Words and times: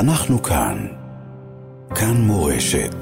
אנחנו 0.00 0.42
כאן. 0.42 0.76
כאן 1.88 2.16
מורשת. 2.26 2.94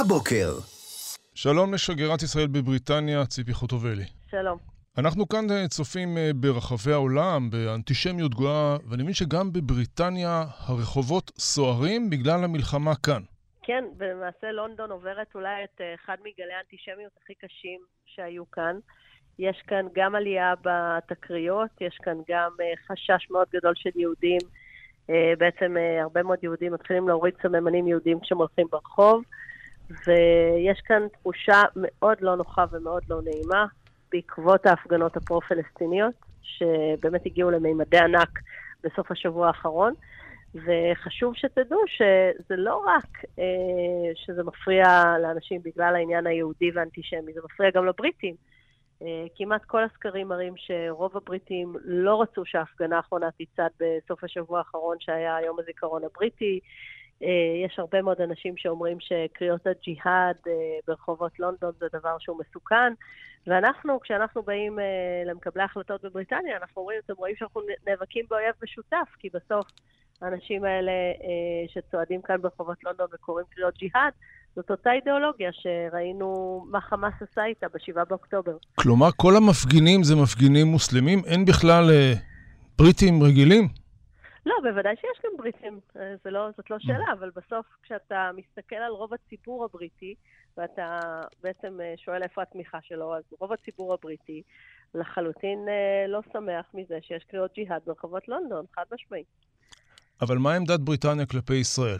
הבוקר. 0.00 0.50
שלום 1.34 1.74
לשגרירת 1.74 2.22
ישראל 2.22 2.46
בבריטניה, 2.46 3.26
ציפי 3.26 3.52
חוטובלי. 3.52 4.04
שלום. 4.30 4.58
אנחנו 4.98 5.28
כאן 5.28 5.50
אה, 5.50 5.68
צופים 5.68 6.18
אה, 6.18 6.30
ברחבי 6.34 6.92
העולם 6.92 7.50
באנטישמיות 7.50 8.34
גואה, 8.34 8.76
ואני 8.88 9.02
מבין 9.02 9.14
שגם 9.14 9.52
בבריטניה 9.52 10.44
הרחובות 10.68 11.30
סוערים 11.38 12.10
בגלל 12.10 12.44
המלחמה 12.44 12.94
כאן. 13.06 13.22
כן, 13.62 13.84
ולמעשה 13.98 14.52
לונדון 14.52 14.90
עוברת 14.90 15.34
אולי 15.34 15.64
את 15.64 15.80
אה, 15.80 15.94
אחד 15.94 16.16
מגלי 16.20 16.54
האנטישמיות 16.58 17.12
הכי 17.22 17.34
קשים 17.34 17.80
שהיו 18.06 18.50
כאן. 18.50 18.76
יש 19.38 19.62
כאן 19.66 19.86
גם 19.94 20.14
עלייה 20.14 20.54
בתקריות, 20.62 21.70
יש 21.80 21.98
כאן 22.02 22.18
גם 22.28 22.50
חשש 22.86 23.30
מאוד 23.30 23.46
גדול 23.54 23.74
של 23.76 23.90
יהודים. 23.94 24.38
בעצם 25.38 25.76
הרבה 26.02 26.22
מאוד 26.22 26.38
יהודים 26.42 26.72
מתחילים 26.72 27.08
להוריד 27.08 27.34
סממנים 27.42 27.86
יהודים 27.88 28.20
כשהם 28.20 28.38
הולכים 28.38 28.66
ברחוב, 28.70 29.22
ויש 29.90 30.80
כאן 30.84 31.06
תחושה 31.12 31.62
מאוד 31.76 32.16
לא 32.20 32.36
נוחה 32.36 32.64
ומאוד 32.72 33.02
לא 33.08 33.22
נעימה. 33.22 33.66
בעקבות 34.12 34.66
ההפגנות 34.66 35.16
הפרו-פלסטיניות, 35.16 36.14
שבאמת 36.42 37.26
הגיעו 37.26 37.50
למימדי 37.50 37.98
ענק 37.98 38.38
בסוף 38.84 39.10
השבוע 39.10 39.46
האחרון. 39.46 39.94
וחשוב 40.54 41.36
שתדעו 41.36 41.80
שזה 41.86 42.56
לא 42.56 42.84
רק 42.86 43.24
אה, 43.38 43.44
שזה 44.14 44.42
מפריע 44.42 44.84
לאנשים 45.22 45.60
בגלל 45.64 45.96
העניין 45.96 46.26
היהודי 46.26 46.70
והאנטישמי, 46.74 47.32
זה 47.32 47.40
מפריע 47.44 47.70
גם 47.70 47.86
לבריטים. 47.86 48.34
אה, 49.02 49.26
כמעט 49.34 49.64
כל 49.64 49.84
הסקרים 49.84 50.28
מראים 50.28 50.54
שרוב 50.56 51.16
הבריטים 51.16 51.76
לא 51.84 52.22
רצו 52.22 52.44
שההפגנה 52.44 52.96
האחרונה 52.96 53.28
תצעד 53.38 53.70
בסוף 53.80 54.24
השבוע 54.24 54.58
האחרון, 54.58 54.96
שהיה 55.00 55.36
יום 55.46 55.60
הזיכרון 55.60 56.02
הבריטי. 56.04 56.60
אה, 57.22 57.28
יש 57.66 57.78
הרבה 57.78 58.02
מאוד 58.02 58.20
אנשים 58.20 58.56
שאומרים 58.56 58.98
שקריאות 59.00 59.66
הג'יהאד 59.66 60.36
אה, 60.46 60.52
ברחובות 60.86 61.38
לונדון 61.38 61.72
זה 61.78 61.86
דבר 61.92 62.16
שהוא 62.18 62.38
מסוכן, 62.38 62.92
ואנחנו, 63.46 64.00
כשאנחנו 64.00 64.42
באים 64.42 64.78
למקבלי 65.26 65.62
החלטות 65.62 66.04
בבריטניה, 66.04 66.56
אנחנו 66.56 66.82
אומרים, 66.82 67.00
אתם 67.04 67.14
רואים 67.16 67.36
שאנחנו 67.36 67.60
נאבקים 67.86 68.24
באויב 68.30 68.54
משותף, 68.62 69.08
כי 69.18 69.28
בסוף 69.28 69.66
האנשים 70.22 70.64
האלה 70.64 70.92
שצועדים 71.68 72.22
כאן 72.22 72.42
ברחובות 72.42 72.84
לונדון 72.84 73.06
וקוראים 73.12 73.46
קריאות 73.50 73.74
ג'יהאד, 73.78 74.12
זאת 74.56 74.70
אותה 74.70 74.92
אידיאולוגיה 74.92 75.50
שראינו 75.52 76.60
מה 76.70 76.80
חמאס 76.80 77.14
עשה 77.20 77.44
איתה 77.44 77.66
ב-7 77.68 78.04
באוקטובר. 78.08 78.56
כלומר, 78.74 79.08
כל 79.16 79.32
המפגינים 79.36 80.02
זה 80.02 80.14
מפגינים 80.16 80.66
מוסלמים? 80.66 81.18
אין 81.26 81.44
בכלל 81.44 81.84
בריטים 82.78 83.22
רגילים? 83.22 83.68
לא, 84.46 84.54
בוודאי 84.62 84.96
שיש 84.96 85.20
גם 85.24 85.30
בריטים, 85.36 85.80
אה, 85.96 86.14
זה 86.24 86.30
לא, 86.30 86.48
זאת 86.56 86.70
לא 86.70 86.78
שאלה, 86.78 87.12
אבל 87.12 87.30
בסוף 87.36 87.66
כשאתה 87.82 88.30
מסתכל 88.36 88.76
על 88.76 88.92
רוב 88.92 89.14
הציבור 89.14 89.64
הבריטי, 89.64 90.14
ואתה 90.56 91.00
בעצם 91.42 91.80
אה, 91.80 91.94
שואל 91.96 92.22
איפה 92.22 92.42
התמיכה 92.42 92.78
שלו, 92.82 93.16
אז 93.16 93.22
רוב 93.40 93.52
הציבור 93.52 93.94
הבריטי 93.94 94.42
לחלוטין 94.94 95.68
אה, 95.68 96.06
לא 96.08 96.20
שמח 96.32 96.66
מזה 96.74 96.98
שיש 97.02 97.24
קריאות 97.24 97.52
ג'יהאד 97.54 97.82
ברחובות 97.86 98.28
לונדון, 98.28 98.64
חד 98.74 98.84
משמעית. 98.92 99.26
אבל 100.20 100.38
מה 100.38 100.54
עמדת 100.54 100.80
בריטניה 100.80 101.26
כלפי 101.26 101.54
ישראל? 101.54 101.98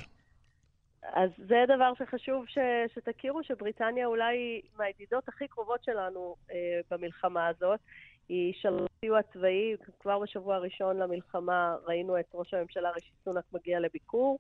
אז 1.13 1.31
זה 1.37 1.65
דבר 1.77 1.93
שחשוב 1.99 2.45
ש, 2.49 2.59
שתכירו, 2.95 3.45
שבריטניה 3.45 4.07
אולי 4.07 4.61
מהידידות 4.79 5.29
הכי 5.29 5.49
קרובות 5.49 5.85
שלנו 5.85 6.37
אה, 6.51 6.81
במלחמה 6.91 7.47
הזאת. 7.47 7.81
היא 8.29 8.55
שלחה 8.61 8.87
סיוע 9.01 9.23
צבאי, 9.33 9.77
כבר 10.01 10.19
בשבוע 10.19 10.55
הראשון 10.55 10.97
למלחמה 10.97 11.77
ראינו 11.87 12.21
את 12.21 12.25
ראש 12.35 12.55
הממשלה 12.55 12.91
רישי 12.91 13.13
סונק 13.25 13.45
מגיע 13.53 13.81
לביקור, 13.81 14.39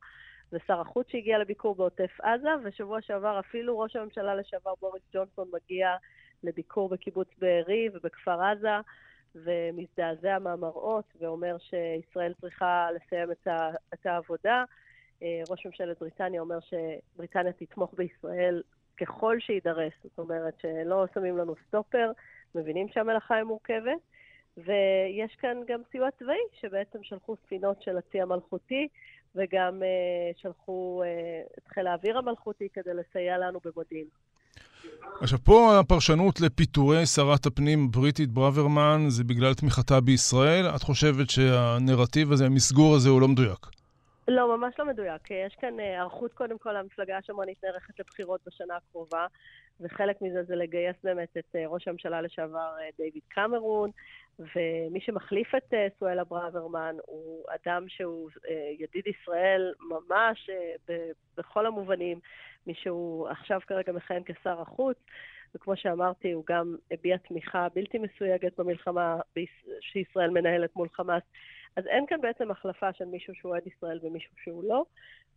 ושר 0.52 0.80
החוץ 0.80 1.06
שהגיע 1.08 1.38
לביקור 1.38 1.74
בעוטף 1.74 2.20
עזה, 2.20 2.48
ושבוע 2.64 3.02
שעבר 3.02 3.40
אפילו 3.40 3.78
ראש 3.78 3.96
הממשלה 3.96 4.34
לשעבר 4.34 4.72
בוריס 4.80 5.02
ג'ונסון 5.14 5.48
מגיע 5.52 5.88
לביקור 6.42 6.88
בקיבוץ 6.88 7.28
בארי 7.38 7.88
ובכפר 7.92 8.42
עזה, 8.42 8.80
ומזדעזע 9.34 10.38
מהמראות, 10.38 11.04
ואומר 11.20 11.56
שישראל 11.58 12.32
צריכה 12.40 12.88
לסיים 12.94 13.32
את, 13.32 13.46
ה- 13.46 13.70
את 13.94 14.06
העבודה. 14.06 14.64
אה, 15.22 15.42
ראש 15.50 15.66
ממשלת 15.66 15.98
בריטניה 16.00 16.40
אומר 16.40 16.58
שבריטניה 16.60 17.52
תתמוך 17.52 17.94
בישראל 17.96 18.62
ככל 19.00 19.36
שיידרס, 19.40 19.92
זאת 20.02 20.18
אומרת 20.18 20.54
שלא 20.60 21.04
שמים 21.14 21.38
לנו 21.38 21.54
סטופר, 21.68 22.12
מבינים 22.54 22.88
שהמלאכה 22.88 23.34
היא 23.34 23.44
מורכבת, 23.44 24.00
ויש 24.56 25.36
כאן 25.38 25.60
גם 25.66 25.80
סיוע 25.90 26.10
צבאי, 26.10 26.40
שבעצם 26.60 27.02
שלחו 27.02 27.36
ספינות 27.36 27.82
של 27.82 27.98
הצי 27.98 28.20
המלכותי, 28.20 28.88
וגם 29.34 29.82
uh, 29.82 30.40
שלחו 30.40 31.02
uh, 31.04 31.58
את 31.58 31.68
חיל 31.68 31.86
האוויר 31.86 32.18
המלכותי 32.18 32.68
כדי 32.68 32.94
לסייע 32.94 33.38
לנו 33.38 33.60
במודיעין. 33.64 34.06
עכשיו, 35.20 35.38
פה 35.44 35.78
הפרשנות 35.78 36.40
לפיטורי 36.40 37.06
שרת 37.06 37.46
הפנים 37.46 37.90
בריטית 37.90 38.30
ברוורמן 38.30 39.04
זה 39.08 39.24
בגלל 39.24 39.54
תמיכתה 39.54 40.00
בישראל. 40.00 40.66
את 40.76 40.82
חושבת 40.82 41.30
שהנרטיב 41.30 42.32
הזה, 42.32 42.46
המסגור 42.46 42.94
הזה, 42.94 43.08
הוא 43.08 43.20
לא 43.20 43.28
מדויק? 43.28 43.66
לא, 44.28 44.56
ממש 44.56 44.74
לא 44.78 44.86
מדויק. 44.86 45.30
יש 45.30 45.56
כאן 45.60 45.80
אה, 45.80 45.84
היערכות 45.84 46.32
קודם 46.32 46.58
כל, 46.58 46.76
המפלגה 46.76 47.18
השמרנית 47.18 47.64
נערכת 47.64 48.00
לבחירות 48.00 48.40
בשנה 48.46 48.74
הקרובה, 48.76 49.26
וחלק 49.82 50.22
מזה 50.22 50.42
זה 50.42 50.56
לגייס 50.56 50.96
באמת 51.04 51.36
את 51.38 51.56
אה, 51.56 51.66
ראש 51.66 51.88
הממשלה 51.88 52.20
לשעבר 52.20 52.72
אה, 52.80 52.88
דיוויד 52.96 53.22
קמרון, 53.28 53.90
ומי 54.38 55.00
שמחליף 55.00 55.54
את 55.54 55.74
סואלה 55.98 56.24
ברוורמן 56.24 56.96
הוא 57.06 57.44
אדם 57.48 57.88
שהוא 57.88 58.30
ידיד 58.78 59.06
ישראל 59.06 59.72
ממש 59.80 60.50
בכל 61.36 61.66
המובנים, 61.66 62.20
מי 62.66 62.74
שהוא 62.74 63.28
עכשיו 63.28 63.60
כרגע 63.66 63.92
מכהן 63.92 64.22
כשר 64.24 64.60
החוץ. 64.60 64.96
וכמו 65.54 65.76
שאמרתי, 65.76 66.32
הוא 66.32 66.44
גם 66.48 66.76
הביע 66.90 67.16
תמיכה 67.16 67.66
בלתי 67.74 67.98
מסויגת 67.98 68.60
במלחמה 68.60 69.20
שישראל 69.80 70.30
מנהלת 70.30 70.76
מול 70.76 70.88
חמאס. 70.88 71.22
אז 71.76 71.86
אין 71.86 72.04
כאן 72.08 72.20
בעצם 72.20 72.50
החלפה 72.50 72.92
של 72.92 73.04
מישהו 73.04 73.34
שהוא 73.34 73.52
אוהד 73.52 73.62
ישראל 73.66 73.98
ומישהו 74.02 74.32
שהוא 74.44 74.64
לא, 74.64 74.84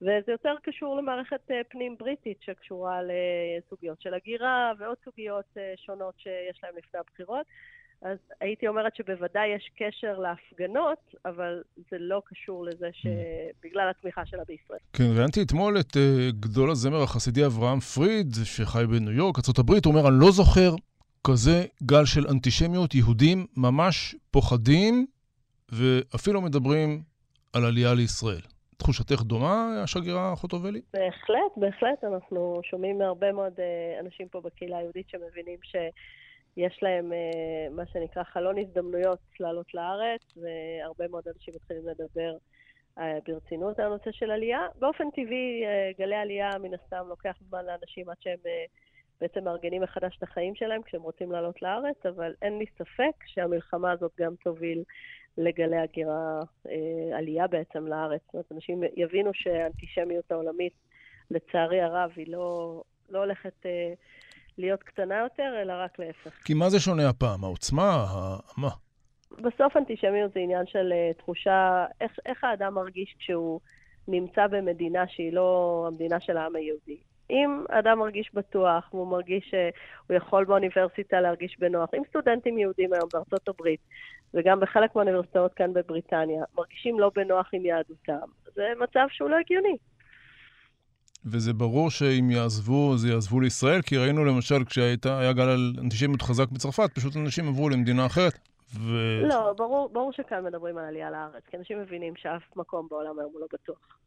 וזה 0.01 0.31
יותר 0.31 0.55
קשור 0.63 0.97
למערכת 0.97 1.51
אה, 1.51 1.61
פנים 1.69 1.95
בריטית 1.99 2.37
שקשורה 2.41 2.99
לסוגיות 3.03 4.01
של 4.01 4.13
הגירה 4.13 4.71
ועוד 4.79 4.97
סוגיות 5.05 5.45
אה, 5.57 5.73
שונות 5.75 6.13
שיש 6.17 6.59
להם 6.63 6.73
לפני 6.77 6.99
הבחירות. 6.99 7.45
אז 8.01 8.17
הייתי 8.41 8.67
אומרת 8.67 8.95
שבוודאי 8.95 9.47
יש 9.47 9.71
קשר 9.77 10.19
להפגנות, 10.19 11.15
אבל 11.25 11.61
זה 11.91 11.97
לא 11.99 12.21
קשור 12.25 12.65
לזה 12.65 12.89
שבגלל 12.93 13.89
התמיכה 13.89 14.25
שלה 14.25 14.43
בישראל. 14.47 14.79
כן, 14.93 15.03
ראיינתי 15.15 15.41
אתמול 15.41 15.79
את 15.79 15.91
uh, 15.91 15.99
גדול 16.39 16.71
הזמר 16.71 17.03
החסידי 17.03 17.45
אברהם 17.45 17.79
פריד, 17.79 18.27
שחי 18.43 18.83
בניו 18.89 19.11
יורק, 19.11 19.35
ארה"ב, 19.37 19.71
הוא 19.71 19.79
אומר, 19.85 20.07
אני 20.07 20.19
לא 20.19 20.31
זוכר 20.31 20.71
כזה 21.27 21.65
גל 21.83 22.05
של 22.05 22.27
אנטישמיות, 22.27 22.95
יהודים 22.95 23.45
ממש 23.57 24.15
פוחדים 24.31 25.05
ואפילו 25.71 26.41
מדברים 26.41 27.01
על 27.53 27.65
עלייה 27.65 27.93
לישראל. 27.93 28.41
תחושתך 28.77 29.21
דומה, 29.21 29.81
השגרירה 29.83 30.35
חוטובלי? 30.35 30.81
בהחלט, 30.93 31.51
בהחלט. 31.57 32.03
אנחנו 32.03 32.59
שומעים 32.63 32.97
מהרבה 32.97 33.31
מאוד 33.31 33.53
אה, 33.59 33.99
אנשים 33.99 34.27
פה 34.27 34.41
בקהילה 34.41 34.77
היהודית 34.77 35.09
שמבינים 35.09 35.59
שיש 35.61 36.83
להם 36.83 37.13
אה, 37.13 37.69
מה 37.71 37.83
שנקרא 37.85 38.23
חלון 38.23 38.57
הזדמנויות 38.57 39.19
לעלות 39.39 39.73
לארץ, 39.73 40.21
והרבה 40.37 41.07
מאוד 41.07 41.23
אנשים 41.35 41.53
מתחילים 41.55 41.83
לדבר 41.87 42.37
אה, 42.99 43.17
ברצינות 43.27 43.79
על 43.79 43.85
הנושא 43.85 44.11
של 44.11 44.31
עלייה. 44.31 44.59
באופן 44.79 45.09
טבעי, 45.11 45.63
גלי 45.99 46.15
עלייה 46.15 46.49
מן 46.61 46.73
הסתם 46.73 47.05
לוקח 47.09 47.35
זמן 47.49 47.65
לאנשים 47.65 48.09
עד 48.09 48.17
שהם 48.19 48.39
בעצם 49.21 49.43
מארגנים 49.43 49.81
מחדש 49.81 50.17
את 50.17 50.23
החיים 50.23 50.55
שלהם 50.55 50.81
כשהם 50.81 51.01
רוצים 51.01 51.31
לעלות 51.31 51.61
לארץ, 51.61 52.05
אבל 52.05 52.33
אין 52.41 52.57
לי 52.57 52.65
ספק 52.77 53.25
שהמלחמה 53.25 53.91
הזאת 53.91 54.11
גם 54.19 54.33
תוביל 54.43 54.83
לגלי 55.37 55.77
הגירה, 55.77 56.41
אה, 56.69 57.17
עלייה 57.17 57.47
בעצם 57.47 57.87
לארץ. 57.87 58.21
זאת 58.25 58.33
אומרת, 58.33 58.51
אנשים 58.51 58.83
יבינו 58.95 59.31
שהאנטישמיות 59.33 60.31
העולמית, 60.31 60.73
לצערי 61.31 61.81
הרב, 61.81 62.11
היא 62.15 62.27
לא, 62.27 62.81
לא 63.09 63.19
הולכת 63.19 63.65
אה, 63.65 63.93
להיות 64.57 64.83
קטנה 64.83 65.19
יותר, 65.19 65.61
אלא 65.61 65.73
רק 65.73 65.99
להפך. 65.99 66.43
כי 66.45 66.53
מה 66.53 66.69
זה 66.69 66.79
שונה 66.79 67.09
הפעם? 67.09 67.43
העוצמה? 67.43 68.05
מה? 68.57 68.69
בסוף 69.31 69.77
אנטישמיות 69.77 70.33
זה 70.33 70.39
עניין 70.39 70.65
של 70.67 70.93
אה, 70.93 71.13
תחושה, 71.17 71.85
איך, 72.01 72.11
איך 72.25 72.43
האדם 72.43 72.73
מרגיש 72.73 73.15
כשהוא 73.19 73.59
נמצא 74.07 74.47
במדינה 74.47 75.07
שהיא 75.07 75.33
לא 75.33 75.83
המדינה 75.87 76.19
של 76.19 76.37
העם 76.37 76.55
היהודי. 76.55 76.97
אם 77.29 77.63
אדם 77.69 77.99
מרגיש 77.99 78.31
בטוח, 78.33 78.89
והוא 78.93 79.07
מרגיש 79.07 79.49
שהוא 79.49 80.17
יכול 80.17 80.45
באוניברסיטה 80.45 81.21
להרגיש 81.21 81.55
בנוח, 81.59 81.89
אם 81.93 82.01
סטודנטים 82.09 82.57
יהודים 82.57 82.93
היום 82.93 83.09
בארצות 83.13 83.47
הברית, 83.47 83.79
וגם 84.33 84.59
בחלק 84.59 84.95
מהאוניברסיטאות 84.95 85.53
כאן 85.53 85.73
בבריטניה, 85.73 86.43
מרגישים 86.57 86.99
לא 86.99 87.11
בנוח 87.15 87.49
עם 87.53 87.65
יהדותם, 87.65 88.27
זה 88.55 88.63
מצב 88.79 89.05
שהוא 89.09 89.29
לא 89.29 89.35
הגיוני. 89.35 89.77
וזה 91.25 91.53
ברור 91.53 91.89
שאם 91.89 92.31
יעזבו, 92.31 92.93
אז 92.93 93.05
יעזבו 93.05 93.39
לישראל, 93.39 93.81
כי 93.81 93.97
ראינו 93.97 94.25
למשל 94.25 94.65
כשהיה 94.65 95.33
גל 95.33 95.73
אנטישמיות 95.83 96.21
חזק 96.21 96.49
בצרפת, 96.49 96.95
פשוט 96.95 97.15
אנשים 97.15 97.47
עברו 97.47 97.69
למדינה 97.69 98.05
אחרת, 98.05 98.33
ו... 98.73 98.91
לא, 99.27 99.53
ברור, 99.57 99.89
ברור 99.93 100.13
שכאן 100.13 100.43
מדברים 100.45 100.77
על 100.77 100.85
עלייה 100.85 101.11
לארץ, 101.11 101.43
כי 101.49 101.57
אנשים 101.57 101.81
מבינים 101.81 102.13
שאף 102.15 102.41
מקום 102.55 102.87
בעולם 102.91 103.19
היום 103.19 103.31
הוא 103.33 103.41
לא 103.41 103.47
בטוח. 103.53 103.97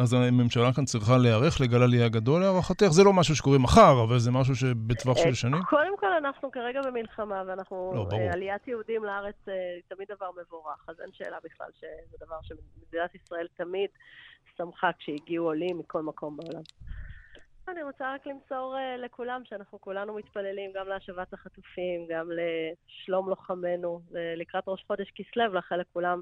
אז 0.00 0.12
הממשלה 0.12 0.72
כאן 0.72 0.84
צריכה 0.84 1.18
להיערך 1.18 1.60
לגל 1.60 1.82
עלייה 1.82 2.08
גדול 2.08 2.40
להערכתך? 2.40 2.86
זה 2.86 3.04
לא 3.04 3.12
משהו 3.12 3.36
שקורה 3.36 3.58
מחר, 3.58 4.02
אבל 4.04 4.18
זה 4.18 4.30
משהו 4.30 4.54
שבטווח 4.54 5.16
של 5.16 5.34
שנים? 5.34 5.62
קודם 5.62 5.96
כל, 5.98 6.12
אנחנו 6.12 6.50
כרגע 6.50 6.80
במלחמה, 6.82 7.42
ואנחנו... 7.46 7.92
לא, 7.94 8.04
ברור. 8.04 8.30
עליית 8.32 8.68
יהודים 8.68 9.04
לארץ 9.04 9.34
היא 9.46 9.82
תמיד 9.88 10.08
דבר 10.16 10.30
מבורך, 10.40 10.84
אז 10.88 11.00
אין 11.00 11.10
שאלה 11.12 11.36
בכלל 11.44 11.66
שזה 11.74 12.26
דבר 12.26 12.36
שמדינת 12.42 13.14
ישראל 13.14 13.46
תמיד 13.56 13.90
שמחה 14.56 14.90
כשהגיעו 14.98 15.46
עולים 15.46 15.78
מכל 15.78 16.02
מקום 16.02 16.36
בעולם. 16.36 16.62
אני 17.70 17.82
רוצה 17.82 18.14
רק 18.14 18.26
למסור 18.26 18.76
uh, 18.76 19.00
לכולם 19.00 19.42
שאנחנו 19.44 19.80
כולנו 19.80 20.14
מתפללים 20.14 20.70
גם 20.74 20.88
להשבת 20.88 21.32
החטופים, 21.32 22.06
גם 22.10 22.28
לשלום 22.30 23.28
לוחמינו, 23.28 24.00
ולקראת 24.10 24.64
ראש 24.66 24.84
חודש 24.86 25.10
כסלו, 25.14 25.52
לאחל 25.52 25.76
לכולם 25.76 26.20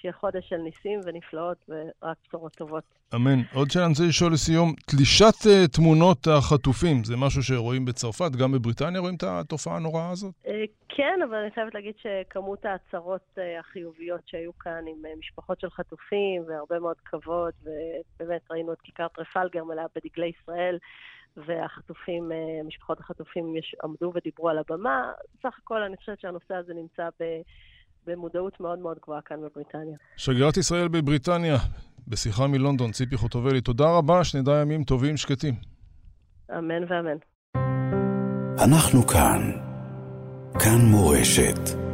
שיהיה 0.00 0.12
חודש 0.12 0.48
של 0.48 0.56
ניסים 0.56 1.00
ונפלאות 1.04 1.56
ורק 1.68 2.16
בשורות 2.28 2.52
טובות. 2.52 2.84
אמן. 3.14 3.38
עוד 3.54 3.70
שאלה 3.70 3.84
אני 3.84 3.90
רוצה 3.90 4.04
לשאול 4.04 4.32
לסיום, 4.32 4.72
תלישת 4.90 5.34
uh, 5.44 5.76
תמונות 5.76 6.26
החטופים, 6.26 7.04
זה 7.04 7.16
משהו 7.16 7.42
שרואים 7.42 7.84
בצרפת, 7.84 8.36
גם 8.36 8.52
בבריטניה 8.52 9.00
רואים 9.00 9.14
את 9.14 9.22
התופעה 9.22 9.76
הנוראה 9.76 10.10
הזאת? 10.10 10.34
Uh, 10.44 10.48
כן, 10.88 11.18
אבל 11.28 11.36
אני 11.36 11.50
חייבת 11.50 11.74
להגיד 11.74 11.94
שכמות 11.98 12.64
ההצהרות 12.64 13.38
uh, 13.38 13.40
החיוביות 13.60 14.20
שהיו 14.26 14.58
כאן 14.58 14.84
עם 14.88 15.04
uh, 15.04 15.18
משפחות 15.18 15.60
של 15.60 15.70
חטופים 15.70 16.42
והרבה 16.48 16.78
מאוד 16.78 16.96
כבוד, 17.04 17.52
ובאמת 18.20 18.40
ראינו 18.50 18.72
את 18.72 18.80
כיכר 18.80 19.08
טרפלגר 19.08 19.64
מלאה 19.64 19.84
בדגלי 19.96 20.32
ישראל. 20.40 20.78
והחטופים, 21.36 22.30
משפחות 22.66 23.00
החטופים 23.00 23.56
יש, 23.56 23.74
עמדו 23.84 24.12
ודיברו 24.14 24.48
על 24.48 24.58
הבמה. 24.58 25.12
סך 25.42 25.54
הכל 25.62 25.82
אני 25.82 25.96
חושבת 25.96 26.20
שהנושא 26.20 26.54
הזה 26.54 26.72
נמצא 26.74 27.08
ב... 27.20 27.24
במודעות 28.06 28.60
מאוד 28.60 28.78
מאוד 28.78 28.98
גבוהה 29.02 29.20
כאן 29.20 29.36
בבריטניה. 29.36 29.96
שגרירת 30.16 30.56
ישראל 30.56 30.88
בבריטניה, 30.88 31.56
בשיחה 32.08 32.46
מלונדון, 32.46 32.92
ציפי 32.92 33.16
חוטובלי, 33.16 33.60
תודה 33.60 33.84
רבה, 33.98 34.24
שנדע 34.24 34.52
ימים 34.62 34.84
טובים 34.84 35.16
שקטים. 35.16 35.54
אמן 36.58 36.84
ואמן. 36.88 37.16
אנחנו 38.64 39.02
כאן. 39.06 39.40
כאן 40.60 40.78
מורשת. 40.90 41.93